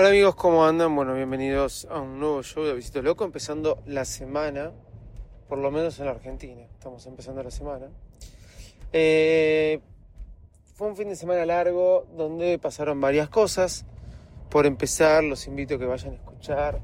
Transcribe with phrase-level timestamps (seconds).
[0.00, 0.96] Hola amigos, ¿cómo andan?
[0.96, 4.72] Bueno, bienvenidos a un nuevo show de Visito Loco, empezando la semana,
[5.46, 6.62] por lo menos en la Argentina.
[6.72, 7.90] Estamos empezando la semana.
[8.94, 9.78] Eh,
[10.74, 13.84] fue un fin de semana largo donde pasaron varias cosas.
[14.48, 16.80] Por empezar, los invito a que vayan a escuchar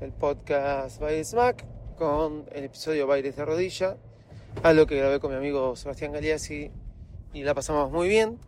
[0.00, 1.64] el podcast Baile Smack
[1.96, 3.98] con el episodio Bailes de Rodilla,
[4.64, 6.72] algo que grabé con mi amigo Sebastián Galeazzi
[7.34, 8.40] y la pasamos muy bien,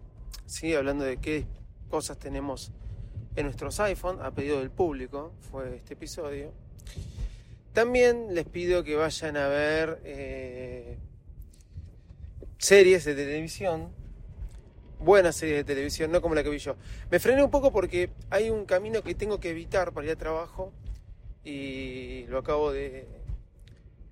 [0.47, 0.75] ¿sí?
[0.75, 1.47] hablando de qué
[1.89, 2.73] cosas tenemos
[3.37, 6.53] en nuestros iPhone a pedido del público, fue este episodio.
[7.73, 10.97] También les pido que vayan a ver eh,
[12.59, 13.91] series de televisión,
[15.01, 16.77] buenas series de televisión, no como la que vi yo.
[17.11, 20.17] Me frené un poco porque hay un camino que tengo que evitar para ir a
[20.17, 20.73] trabajo
[21.43, 23.07] y lo acabo de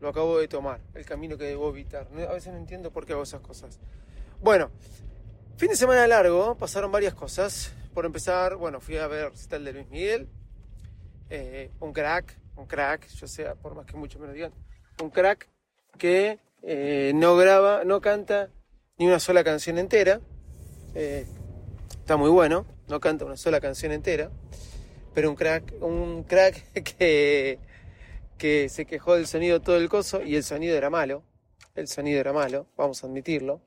[0.01, 2.09] lo acabo de tomar, el camino que debo evitar.
[2.29, 3.79] A veces no entiendo por qué hago esas cosas.
[4.43, 4.71] Bueno,
[5.57, 7.75] fin de semana largo, pasaron varias cosas.
[7.95, 10.29] Por empezar, bueno, fui a ver el de Luis Miguel,
[11.29, 14.53] eh, un crack, un crack, yo sé, por más que muchos me lo digan,
[15.03, 15.49] un crack
[15.99, 18.51] que eh, no graba, no canta
[18.99, 20.21] ni una sola canción entera.
[20.95, 21.27] Eh,
[21.91, 24.31] está muy bueno, no canta una sola canción entera,
[25.15, 27.59] pero un crack, un crack que,
[28.39, 31.25] que se quejó del sonido todo el coso y el sonido era malo.
[31.75, 33.61] El sonido era malo, vamos a admitirlo.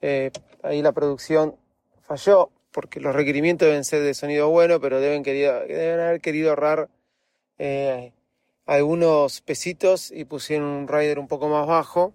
[0.00, 1.56] Ahí la producción
[2.02, 6.50] falló, porque los requerimientos deben ser de sonido bueno, pero deben, querido, deben haber querido
[6.50, 6.88] ahorrar
[7.58, 8.12] eh,
[8.66, 12.12] algunos pesitos y pusieron un rider un poco más bajo.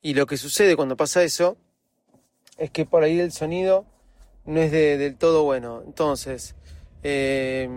[0.00, 1.56] Y lo que sucede cuando pasa eso
[2.56, 3.84] es que por ahí el sonido
[4.44, 5.82] no es del todo bueno.
[5.84, 6.54] Entonces,
[7.02, 7.68] eh,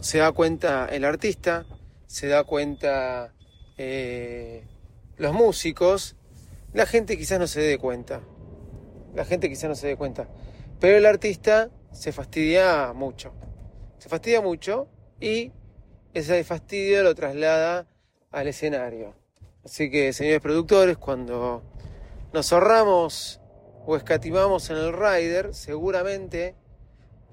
[0.00, 1.66] se da cuenta el artista,
[2.06, 3.32] se da cuenta
[3.76, 4.64] eh,
[5.16, 6.16] los músicos,
[6.72, 8.22] la gente quizás no se dé cuenta.
[9.16, 10.28] La gente quizás no se dé cuenta.
[10.78, 13.32] Pero el artista se fastidia mucho.
[13.96, 15.52] Se fastidia mucho y
[16.12, 17.88] ese fastidio lo traslada
[18.30, 19.14] al escenario.
[19.64, 21.62] Así que, señores productores, cuando
[22.34, 23.40] nos ahorramos
[23.86, 26.54] o escatimamos en el rider, seguramente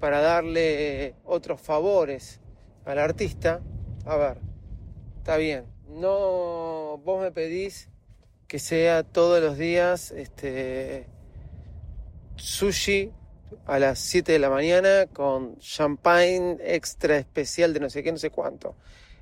[0.00, 2.40] para darle otros favores
[2.86, 3.60] al artista,
[4.06, 4.38] a ver,
[5.18, 7.90] está bien, no vos me pedís
[8.48, 11.13] que sea todos los días este
[12.36, 13.10] sushi
[13.66, 18.18] a las 7 de la mañana con champagne extra especial de no sé qué, no
[18.18, 18.76] sé cuánto.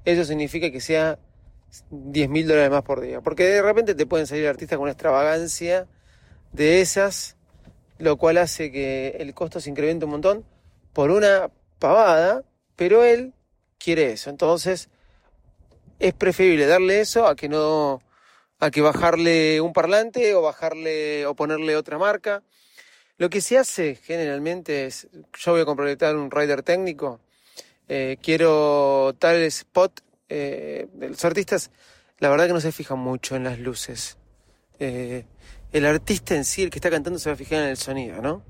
[0.05, 1.19] Eso significa que sea
[1.91, 3.21] 10 mil dólares más por día.
[3.21, 5.87] Porque de repente te pueden salir artistas con una extravagancia
[6.53, 7.37] de esas,
[7.99, 10.44] lo cual hace que el costo se incremente un montón
[10.93, 12.44] por una pavada,
[12.77, 13.33] pero él
[13.79, 14.31] quiere eso.
[14.31, 14.91] Entonces,
[15.99, 18.00] es preferible darle eso a que no
[18.59, 22.43] a que bajarle un parlante o bajarle o ponerle otra marca.
[23.19, 25.09] Lo que se hace generalmente es,
[25.39, 27.21] yo voy a completar un rider técnico,
[27.89, 31.71] eh, quiero tal spot, eh, los artistas
[32.23, 34.17] la verdad que no se fijan mucho en las luces.
[34.78, 35.25] Eh,
[35.73, 38.23] el artista en sí, el que está cantando, se va a fijar en el sonido,
[38.23, 38.45] ¿no?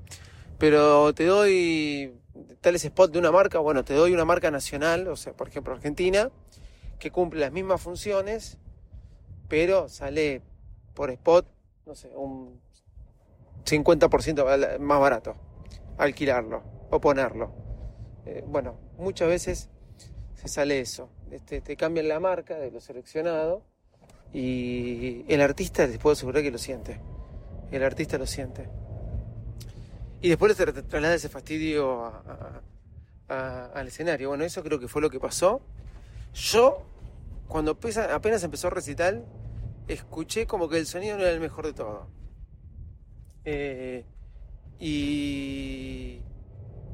[0.59, 2.13] Pero te doy
[2.61, 5.73] tal spot de una marca, bueno, te doy una marca nacional, o sea, por ejemplo
[5.73, 6.29] Argentina,
[6.99, 8.59] que cumple las mismas funciones,
[9.47, 10.43] pero sale
[10.93, 11.47] por spot,
[11.87, 12.61] no sé, un
[13.65, 15.35] 50% más barato
[15.97, 17.51] alquilarlo o ponerlo.
[18.25, 19.69] Eh, bueno, muchas veces
[20.35, 21.09] se sale eso.
[21.31, 23.63] Este, te cambian la marca de lo seleccionado
[24.31, 26.99] y el artista te puedo asegurar que lo siente.
[27.71, 28.69] El artista lo siente.
[30.21, 32.13] Y después te traslada ese fastidio
[33.27, 34.29] al escenario.
[34.29, 35.61] Bueno, eso creo que fue lo que pasó.
[36.33, 36.83] Yo,
[37.47, 37.77] cuando
[38.09, 39.25] apenas empezó a recital,
[39.87, 42.07] escuché como que el sonido no era el mejor de todo.
[43.45, 44.05] Eh,
[44.79, 46.19] y,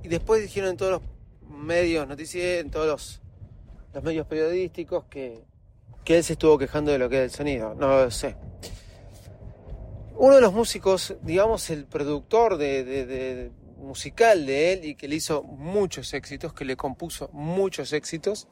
[0.04, 1.02] y, después dijeron en todos los
[1.50, 3.22] medios noticieros, en todos los,
[3.94, 5.44] los, medios periodísticos, que,
[6.04, 7.76] que él se estuvo quejando de lo que era el sonido.
[7.76, 8.36] No lo sé.
[10.16, 15.16] Uno de los músicos, digamos, el productor de, de, musical de él y que le
[15.16, 18.48] hizo muchos éxitos, que le compuso muchos éxitos,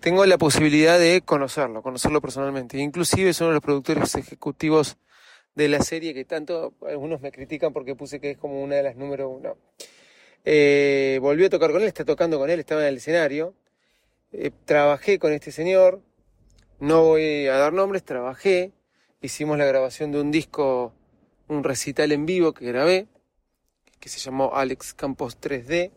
[0.00, 2.78] tengo la posibilidad de conocerlo, conocerlo personalmente.
[2.78, 4.96] Inclusive es uno de los productores ejecutivos
[5.54, 8.82] de la serie que tanto algunos me critican porque puse que es como una de
[8.82, 9.56] las número uno.
[10.44, 13.54] Eh, volví a tocar con él, está tocando con él, estaba en el escenario.
[14.32, 16.00] Eh, trabajé con este señor,
[16.78, 18.72] no voy a dar nombres, trabajé,
[19.20, 20.94] hicimos la grabación de un disco,
[21.48, 23.08] un recital en vivo que grabé,
[23.98, 25.90] que se llamó Alex Campos 3D,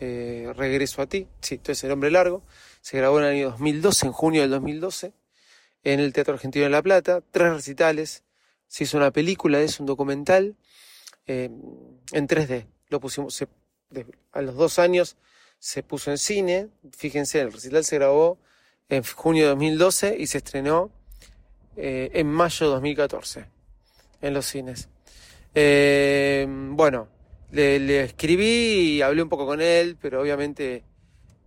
[0.00, 2.42] eh, Regreso a ti, sí, esto es el hombre largo,
[2.80, 5.12] se grabó en el año 2012, en junio del 2012,
[5.84, 8.23] en el Teatro Argentino de La Plata, tres recitales,
[8.74, 10.56] se hizo una película, es un documental
[11.28, 11.48] eh,
[12.10, 12.66] en 3D.
[12.88, 13.40] Lo pusimos
[14.32, 15.16] a los dos años,
[15.60, 16.70] se puso en cine.
[16.90, 18.36] Fíjense, el recital se grabó
[18.88, 20.90] en junio de 2012 y se estrenó
[21.76, 23.44] eh, en mayo de 2014
[24.22, 24.88] en los cines.
[25.54, 27.06] Eh, bueno,
[27.52, 30.82] le, escribí y hablé un poco con él, pero obviamente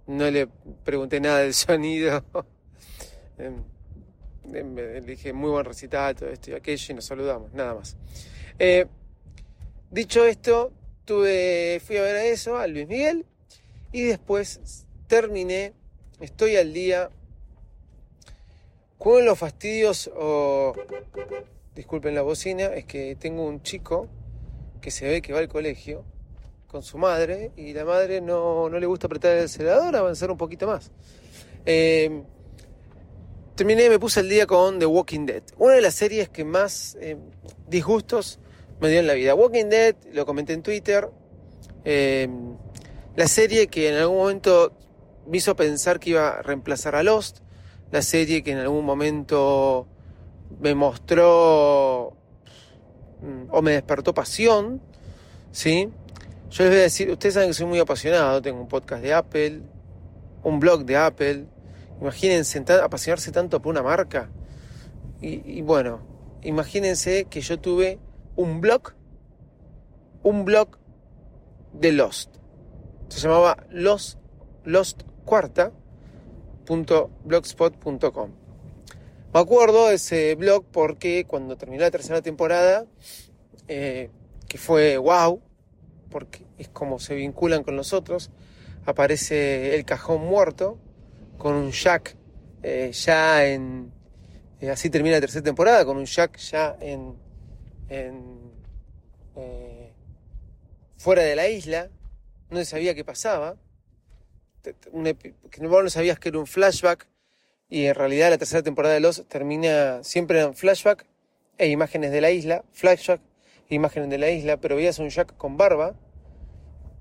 [0.06, 0.47] no le
[0.85, 2.24] pregunté nada del sonido.
[4.52, 7.98] Le dije muy buen recital, todo esto y aquello, y nos saludamos, nada más.
[8.60, 8.86] Eh,
[9.92, 10.72] dicho esto,
[11.06, 13.26] fui a ver a eso, a Luis Miguel,
[13.92, 15.74] y después terminé,
[16.20, 17.10] estoy al día
[18.98, 20.74] con los fastidios o
[21.76, 24.08] disculpen la bocina, es que tengo un chico
[24.82, 26.04] que se ve que va al colegio
[26.68, 30.68] con su madre y la madre no, le gusta apretar el acelerador, avanzar un poquito
[30.68, 30.92] más.
[31.66, 32.24] Eh,
[33.57, 36.95] terminé, me puse el día con The Walking Dead, una de las series que más
[37.01, 37.18] eh,
[37.68, 38.39] disgustos
[38.80, 39.33] me dio en la vida.
[39.33, 41.09] Walking Dead, lo comenté en Twitter,
[41.83, 42.30] eh,
[43.15, 44.77] la serie que en algún momento
[45.25, 47.39] me hizo pensar que iba a reemplazar a Lost,
[47.89, 49.88] la serie que en algún momento
[50.60, 52.15] me mostró
[53.21, 54.83] mm, o me despertó pasión,
[55.51, 55.89] ¿sí?
[56.51, 59.15] Yo les voy a decir, ustedes saben que soy muy apasionado, tengo un podcast de
[59.15, 59.62] Apple,
[60.44, 61.48] un blog de Apple,
[62.02, 64.30] imagínense apasionarse tanto por una marca.
[65.20, 66.02] Y, bueno,
[66.44, 68.00] imagínense que yo tuve
[68.36, 68.94] un blog,
[70.22, 70.78] un blog
[71.74, 72.36] de Lost.
[73.10, 74.20] Se llamaba Lost,
[74.64, 75.72] Lost Cuarta,
[77.24, 78.32] blogspot.com.
[79.34, 82.86] Me acuerdo de ese blog porque cuando terminó la tercera temporada,
[83.68, 84.10] eh,
[84.48, 85.42] que fue wow,
[86.10, 88.30] porque es como se vinculan con nosotros,
[88.86, 90.78] aparece el cajón muerto
[91.38, 92.16] con un Jack
[92.63, 93.92] eh, ya en...
[94.60, 97.16] Eh, así termina la tercera temporada, con un Jack ya en...
[97.89, 98.48] en
[100.98, 101.89] fuera de la isla,
[102.50, 103.56] no se sabía qué pasaba.
[104.63, 107.07] Que no sabías que era un flashback
[107.69, 111.06] y en realidad la tercera temporada de Los termina siempre en flashback
[111.57, 113.22] e imágenes de la isla, flashback
[113.69, 115.95] e imágenes de la isla, pero veías un Jack con barba,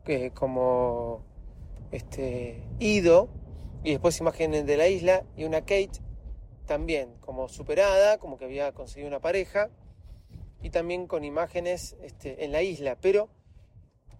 [0.04, 1.24] que como
[1.92, 3.28] este Ido,
[3.84, 6.00] y después imágenes de la isla y una Kate
[6.66, 9.70] también como superada, como que había conseguido una pareja,
[10.62, 13.28] y también con imágenes este, en la isla, pero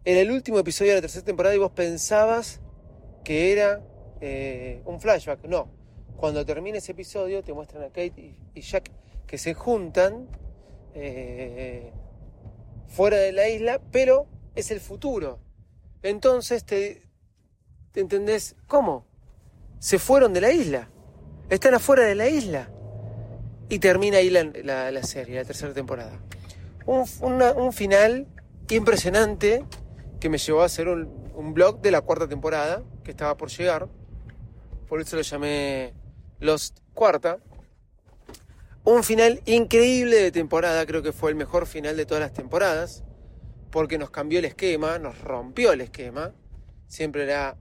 [0.04, 2.60] en el último episodio de la tercera temporada y vos pensabas
[3.24, 3.84] que era
[4.20, 5.44] eh, un flashback.
[5.46, 5.68] No,
[6.16, 8.92] cuando termina ese episodio te muestran a Kate y, Jack
[9.26, 10.28] que se juntan
[10.94, 11.90] eh,
[12.86, 15.40] fuera de la isla, pero es el futuro.
[16.02, 17.02] Entonces te,
[17.90, 19.05] te entendés, ¿cómo?
[19.78, 20.88] Se fueron de la isla,
[21.48, 22.70] están afuera de la isla.
[23.68, 26.20] Y termina ahí la, serie, la tercera temporada.
[26.86, 28.28] Un, un final
[28.70, 29.64] impresionante
[30.20, 33.50] que me llevó a hacer un, un blog de la cuarta temporada que estaba por
[33.50, 33.88] llegar.
[34.88, 35.94] Por eso lo llamé
[36.40, 37.38] Lost Cuarta.
[38.84, 43.04] Un final increíble de temporada, creo que fue el mejor final de todas las temporadas,
[43.70, 46.32] porque nos cambió el esquema, nos rompió el esquema.
[46.86, 47.56] Siempre era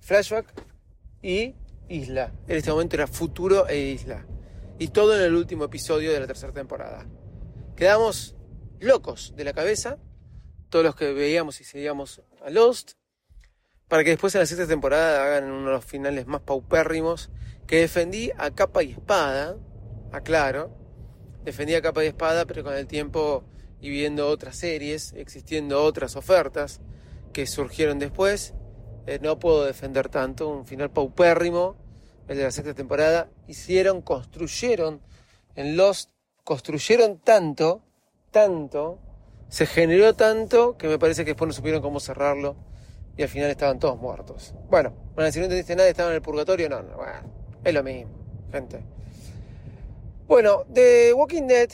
[0.00, 0.46] flashback
[1.24, 1.54] y
[1.88, 2.32] isla.
[2.46, 4.26] En este momento era futuro e isla.
[4.78, 7.06] Y todo en el último episodio de la tercera temporada.
[7.76, 8.36] Quedamos
[8.78, 9.98] locos de la cabeza,
[10.68, 12.92] todos los que veíamos y seguíamos a Lost,
[13.88, 17.30] para que después en la sexta temporada hagan uno de los finales más paupérrimos,
[17.66, 19.56] que defendí a capa y espada,
[20.12, 20.76] aclaro,
[21.42, 23.44] defendí a capa y espada, pero con el tiempo
[23.80, 26.80] y viendo otras series, existiendo otras ofertas
[27.32, 28.54] que surgieron después,
[29.06, 31.76] eh, no puedo defender tanto, un final paupérrimo,
[32.28, 35.00] el de la sexta temporada, hicieron, construyeron
[35.56, 36.10] en Lost,
[36.42, 37.82] construyeron tanto,
[38.30, 38.98] tanto,
[39.48, 42.56] se generó tanto que me parece que después no supieron cómo cerrarlo
[43.16, 44.54] y al final estaban todos muertos.
[44.68, 47.32] Bueno, bueno si no entendiste nada, estaban en el purgatorio, no, no, bueno,
[47.62, 48.10] es lo mismo,
[48.50, 48.80] gente.
[50.26, 51.68] Bueno, The Walking Dead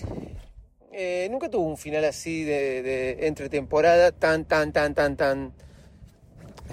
[0.93, 5.55] eh, nunca tuvo un final así de, de, entre temporada tan, tan, tan, tan, tan,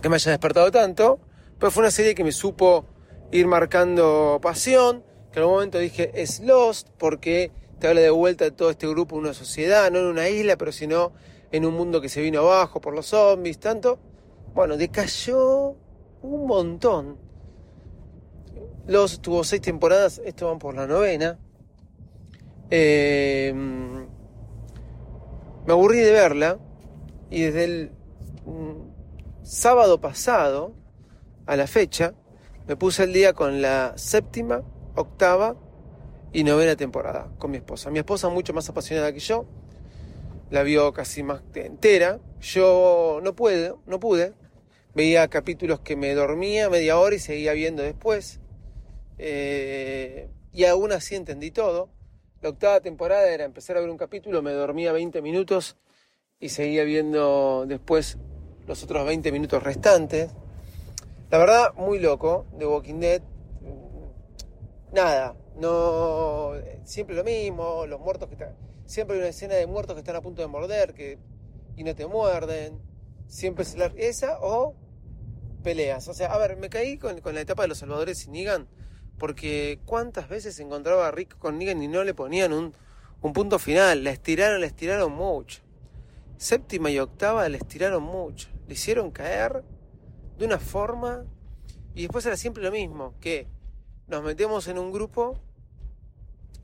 [0.02, 1.20] que me haya despertado tanto,
[1.60, 2.86] pero fue una serie que me supo
[3.32, 8.46] ir marcando pasión, que en un momento dije es Lost, porque te habla de vuelta
[8.46, 11.14] de todo este grupo, una sociedad, no en una isla, pero sino
[11.52, 14.00] en un mundo que se vino abajo por los zombies, tanto.
[14.54, 15.76] Bueno, decayó
[16.22, 17.18] un montón.
[18.88, 21.38] Los tuvo seis temporadas, esto van por la novena.
[22.70, 24.08] Em,
[25.66, 26.58] me aburrí de verla
[27.30, 27.92] y desde el
[28.46, 28.97] mm,
[29.48, 30.74] sábado pasado
[31.46, 32.14] a la fecha
[32.68, 34.62] me puse el día con la séptima,
[34.96, 35.56] octava
[36.34, 37.90] y novena temporada con mi esposa.
[37.90, 39.46] Mi esposa mucho más apasionada que yo,
[40.50, 42.20] la vio casi más entera.
[42.42, 44.34] Yo no pude, no pude.
[44.94, 48.42] Veía capítulos que me dormía media hora y seguía viendo después.
[49.18, 51.90] Eh, y aún así entendí todo.
[52.42, 55.78] La octava temporada era empezar a ver un capítulo, me dormía 20 minutos
[56.38, 58.18] y seguía viendo después
[58.68, 60.30] los otros 20 minutos restantes.
[61.32, 63.22] La verdad, muy loco de Walking Dead.
[64.94, 66.52] Nada, no.
[66.84, 68.56] Siempre lo mismo, los muertos que están.
[68.86, 71.18] Siempre hay una escena de muertos que están a punto de morder que,
[71.76, 72.80] y no te muerden.
[73.28, 74.76] Siempre es la, esa o
[75.64, 76.08] peleas.
[76.08, 78.68] O sea, a ver, me caí con, la etapa de los salvadores y Negan
[79.18, 82.74] porque cuántas veces encontraba a Rick con Negan y no le ponían un,
[83.22, 84.04] un punto final.
[84.04, 85.62] La estiraron, la estiraron mucho.
[86.38, 88.50] Séptima y octava la estiraron mucho.
[88.68, 89.64] Le hicieron caer
[90.38, 91.26] de una forma
[91.96, 93.48] y después era siempre lo mismo, que
[94.08, 95.40] nos metemos en un grupo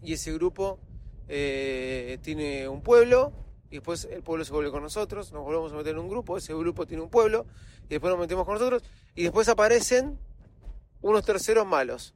[0.02, 0.80] y ese grupo
[1.28, 3.34] eh, tiene un pueblo
[3.72, 6.38] y después el pueblo se vuelve con nosotros, nos volvemos a meter en un grupo,
[6.38, 7.48] ese grupo tiene un pueblo
[7.86, 8.84] y después nos metemos con nosotros
[9.16, 10.20] y después aparecen
[11.02, 12.14] unos terceros malos.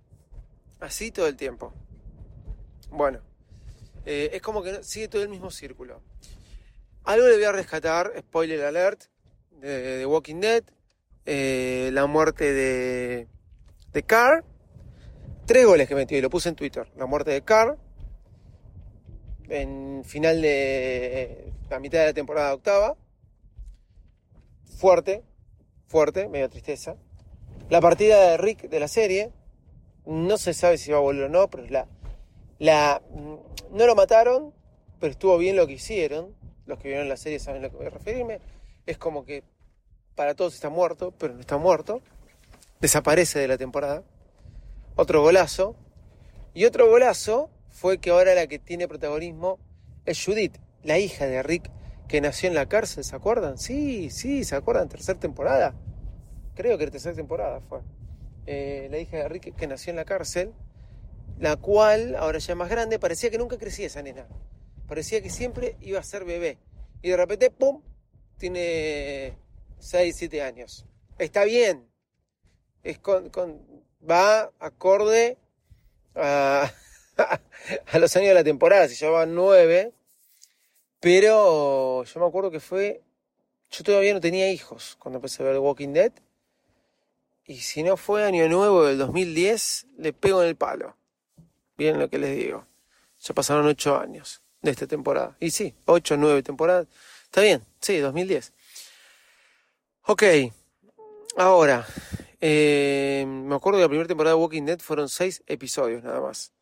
[0.80, 1.74] Así todo el tiempo.
[2.92, 3.20] Bueno,
[4.06, 6.02] eh, es como que sigue todo el mismo círculo.
[7.04, 9.06] Algo le voy a rescatar, spoiler alert,
[9.60, 10.64] de, Walking Dead,
[11.26, 13.28] eh, la muerte de,
[13.94, 14.44] de Carr,
[15.46, 17.78] tres goles que metió y lo puse en Twitter, la muerte de Carr,
[19.50, 22.96] en final de la mitad de la temporada octava,
[24.78, 25.24] fuerte,
[25.88, 26.96] fuerte, medio tristeza.
[27.70, 29.32] La partida de Rick de la serie,
[30.06, 31.88] no se sabe si va a volver o no, pero la,
[32.60, 33.02] la,
[33.72, 34.54] no lo mataron,
[35.00, 36.36] pero estuvo bien lo que hicieron.
[36.66, 38.40] Los que vieron la serie saben a lo que voy a referirme.
[38.88, 39.44] Es como que
[40.16, 42.02] para todos está muerto, pero no está muerto.
[42.82, 44.04] Desaparece de la temporada.
[44.96, 45.76] Otro golazo.
[46.56, 49.60] Y otro golazo fue que ahora la que tiene protagonismo
[50.06, 51.70] es Judith, la hija de Rick,
[52.08, 53.58] que nació en la cárcel, ¿se acuerdan?
[53.58, 54.90] Sí, sí, ¿se acuerdan?
[54.90, 55.76] Tercera temporada.
[56.56, 57.82] Creo que la tercera temporada fue.
[58.48, 60.54] Eh, la hija de Rick que nació en la cárcel,
[61.38, 64.28] la cual, ahora ya más grande, parecía que nunca crecía esa nena.
[64.88, 66.58] Parecía que siempre iba a ser bebé.
[67.02, 67.82] Y de repente, ¡pum!
[68.38, 69.38] Tiene
[69.80, 70.86] 6, 7 años.
[71.18, 71.88] Está bien.
[72.84, 73.32] Es con,
[74.10, 75.38] va acorde
[76.16, 76.72] a,
[77.94, 78.88] los años de la temporada.
[78.88, 79.94] Se llevaban 9.
[81.00, 83.02] Pero yo me acuerdo que fue.
[83.70, 86.14] Yo todavía no tenía hijos cuando empecé a ver Walking Dead.
[87.46, 90.96] Y si no fue año nuevo del 2010, le pego en el palo.
[91.78, 92.66] Bien lo que les digo.
[93.20, 95.38] Ya pasaron ocho años de esta temporada.
[95.40, 96.88] Y sí, ocho, nueve temporadas.
[97.28, 98.54] Está bien, sí, 2010.
[100.08, 100.24] Ok,
[101.38, 101.86] ahora,
[102.42, 106.54] eh, me acuerdo que la primera temporada de Walking Dead fueron seis episodios nada más.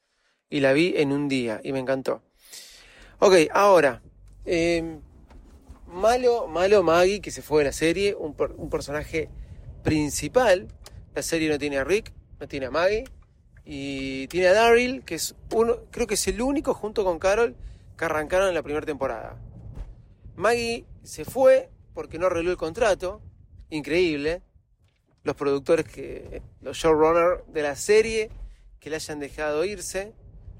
[0.49, 2.21] Y la vi en un día y me encantó.
[3.19, 4.01] Ok, ahora,
[4.45, 4.99] eh,
[5.87, 9.29] malo, malo Maggie que se fue de la serie, un, un personaje
[9.83, 10.67] principal.
[11.13, 13.05] La serie no tiene a Rick, no tiene a Maggie
[13.65, 17.55] y tiene a Daryl, que es uno, creo que es el único junto con Carol
[17.97, 19.37] que arrancaron en la primera temporada.
[20.35, 23.21] Maggie se fue porque no arregló el contrato,
[23.69, 24.41] increíble.
[25.23, 28.29] Los productores que, los showrunners de la serie
[28.79, 30.13] que le hayan dejado irse,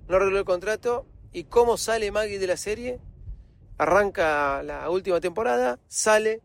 [0.08, 1.05] no arregló el contrato.
[1.32, 3.00] ¿Y cómo sale Maggie de la serie?
[3.77, 6.41] Arranca la última temporada, sale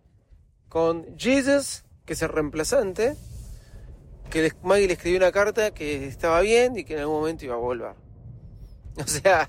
[0.69, 3.17] con Jesus, que es el reemplazante,
[4.31, 7.55] que Maggie le escribió una carta que estaba bien y que en algún momento iba
[7.55, 7.95] a volver.
[8.97, 9.49] O sea,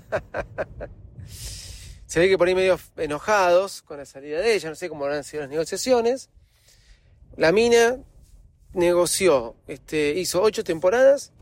[2.12, 5.06] se ve que por ahí medio enojados con la salida de ella, no sé cómo
[5.06, 6.28] habrán sido las negociaciones.
[7.38, 8.00] La mina
[8.74, 11.32] negoció, este, hizo ocho temporadas,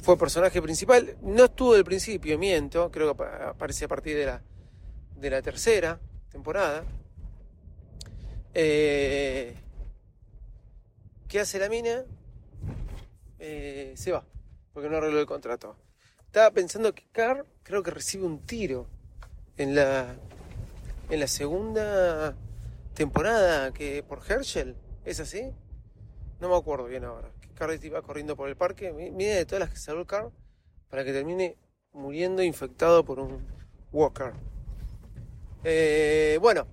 [0.00, 4.42] fue personaje principal, no estuvo del principio, miento, creo que aparece a partir de la,
[5.14, 6.00] de la tercera
[6.32, 6.84] temporada.
[8.54, 9.54] Eh,
[11.28, 12.04] ¿Qué hace la mina?
[13.38, 14.26] Eh, se va,
[14.72, 15.76] porque no arregló el contrato.
[16.24, 18.95] Estaba pensando que Carr creo que recibe un tiro
[19.56, 20.16] en la,
[21.10, 22.34] en la segunda
[22.94, 24.76] temporada que por Herschel.
[25.04, 25.52] ¿Es así?
[26.40, 27.30] No me acuerdo bien ahora.
[27.40, 28.92] Que Carr iba corriendo por el parque.
[28.92, 30.30] Mira de todas las que salió Carr
[30.88, 31.56] para que termine
[31.92, 33.46] muriendo infectado por un
[33.92, 34.32] Walker.
[35.64, 36.66] Eh, bueno,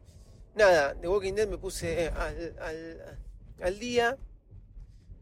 [0.56, 3.20] nada, de Walking Dead me puse al, al,
[3.62, 4.18] al día.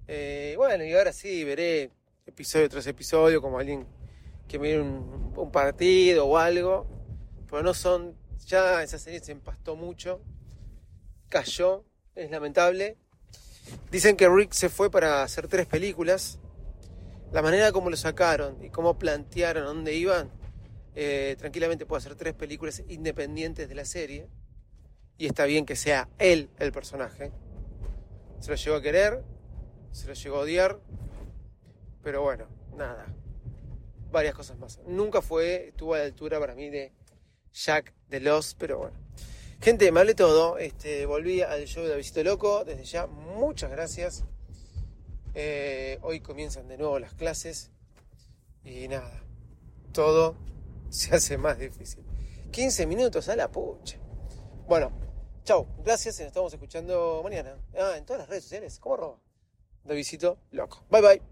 [0.08, 1.92] Eh, bueno, y ahora sí, veré
[2.26, 3.86] episodio tras episodio como alguien
[4.48, 6.88] que mire un, un partido o algo.
[7.52, 8.16] Pero no son,
[8.48, 10.22] ya esa serie se empastó mucho.
[11.28, 11.84] Cayó,
[12.16, 12.98] es lamentable.
[13.92, 16.40] Dicen que Rick se fue para hacer tres películas.
[17.34, 20.32] La manera como lo sacaron y cómo plantearon dónde iban,
[20.96, 24.30] eh, tranquilamente puede hacer tres películas independientes de la serie.
[25.18, 27.32] Y está bien que sea él el personaje
[28.40, 29.24] Se lo llegó a querer,
[29.92, 30.80] se lo llegó a odiar,
[32.02, 33.06] pero bueno, nada.
[34.10, 34.80] Varias cosas más.
[34.88, 36.92] Nunca fue, estuvo a la altura para mí de
[37.54, 38.98] Jack de Los, pero bueno.
[39.62, 40.58] Gente, me hablé todo.
[40.58, 42.66] Este, volví al show de Visito Loco.
[42.66, 44.24] Desde ya, muchas gracias.
[45.34, 47.72] Eh, hoy comienzan de nuevo las clases.
[48.64, 49.24] Y nada,
[49.94, 50.36] todo
[50.90, 52.04] se hace más difícil.
[52.52, 53.98] 15 minutos a la pucha.
[54.68, 54.92] Bueno,
[55.44, 55.68] chao.
[55.84, 57.56] Gracias y nos estamos escuchando mañana.
[57.78, 58.80] Ah, en todas las redes sociales.
[58.80, 59.18] ¿Cómo roba?
[59.84, 60.84] De Visito Loco.
[60.90, 61.31] Bye bye.